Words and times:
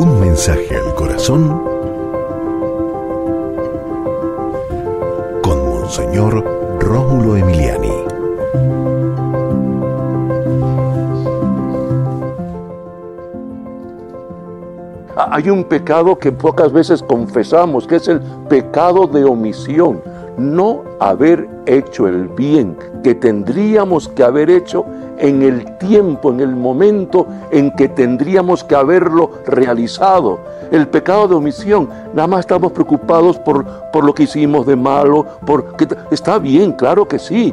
Un 0.00 0.20
mensaje 0.20 0.76
al 0.76 0.94
corazón 0.94 1.60
con 5.42 5.58
Monseñor 5.68 6.44
Rómulo 6.78 7.36
Emiliani. 7.36 7.90
Hay 15.16 15.50
un 15.50 15.64
pecado 15.64 16.16
que 16.16 16.30
pocas 16.30 16.72
veces 16.72 17.02
confesamos, 17.02 17.88
que 17.88 17.96
es 17.96 18.06
el 18.06 18.20
pecado 18.48 19.08
de 19.08 19.24
omisión. 19.24 20.00
No 20.38 20.84
haber 21.00 21.48
hecho 21.66 22.06
el 22.06 22.28
bien 22.28 22.76
que 23.02 23.14
tendríamos 23.14 24.08
que 24.08 24.22
haber 24.22 24.50
hecho 24.50 24.84
en 25.18 25.42
el 25.42 25.76
tiempo, 25.78 26.30
en 26.30 26.40
el 26.40 26.54
momento 26.54 27.26
en 27.50 27.72
que 27.72 27.88
tendríamos 27.88 28.62
que 28.62 28.76
haberlo 28.76 29.32
realizado. 29.46 30.38
El 30.70 30.86
pecado 30.86 31.26
de 31.28 31.34
omisión, 31.34 31.88
nada 32.14 32.28
más 32.28 32.40
estamos 32.40 32.72
preocupados 32.72 33.38
por, 33.38 33.64
por 33.92 34.04
lo 34.04 34.14
que 34.14 34.24
hicimos 34.24 34.66
de 34.66 34.76
malo, 34.76 35.26
porque 35.44 35.88
está 36.10 36.38
bien, 36.38 36.72
claro 36.72 37.08
que 37.08 37.18
sí. 37.18 37.52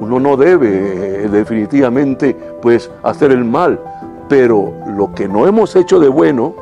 Uno 0.00 0.20
no 0.20 0.36
debe 0.36 1.24
eh, 1.24 1.28
definitivamente 1.28 2.36
pues 2.60 2.90
hacer 3.02 3.30
el 3.30 3.44
mal, 3.44 3.80
pero 4.28 4.72
lo 4.96 5.14
que 5.14 5.28
no 5.28 5.46
hemos 5.46 5.74
hecho 5.76 6.00
de 6.00 6.08
bueno 6.08 6.54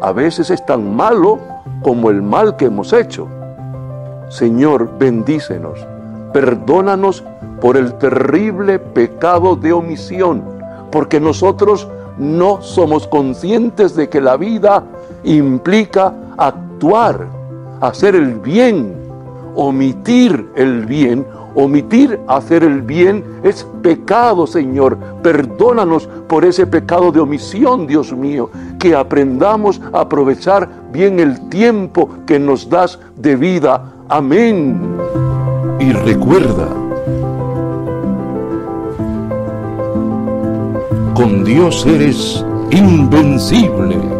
a 0.00 0.12
veces 0.12 0.50
es 0.50 0.64
tan 0.64 0.94
malo 0.94 1.38
como 1.82 2.10
el 2.10 2.22
mal 2.22 2.56
que 2.56 2.66
hemos 2.66 2.92
hecho. 2.92 3.28
Señor, 4.30 4.88
bendícenos, 4.98 5.86
perdónanos 6.32 7.22
por 7.60 7.76
el 7.76 7.92
terrible 7.98 8.78
pecado 8.78 9.56
de 9.56 9.72
omisión, 9.72 10.42
porque 10.90 11.20
nosotros 11.20 11.88
no 12.16 12.62
somos 12.62 13.06
conscientes 13.06 13.94
de 13.94 14.08
que 14.08 14.20
la 14.20 14.36
vida 14.36 14.84
implica 15.24 16.14
actuar, 16.38 17.26
hacer 17.80 18.14
el 18.14 18.34
bien, 18.36 18.94
omitir 19.54 20.48
el 20.54 20.86
bien 20.86 21.26
Omitir 21.54 22.20
hacer 22.28 22.62
el 22.62 22.80
bien 22.82 23.24
es 23.42 23.66
pecado, 23.82 24.46
Señor. 24.46 24.96
Perdónanos 25.22 26.08
por 26.28 26.44
ese 26.44 26.66
pecado 26.66 27.10
de 27.10 27.20
omisión, 27.20 27.86
Dios 27.86 28.12
mío. 28.12 28.50
Que 28.78 28.94
aprendamos 28.94 29.80
a 29.92 30.02
aprovechar 30.02 30.68
bien 30.92 31.18
el 31.18 31.48
tiempo 31.48 32.08
que 32.24 32.38
nos 32.38 32.68
das 32.70 33.00
de 33.16 33.34
vida. 33.34 33.82
Amén. 34.12 34.96
Y 35.78 35.92
recuerda, 35.92 36.66
con 41.14 41.44
Dios 41.44 41.86
eres 41.86 42.44
invencible. 42.72 44.19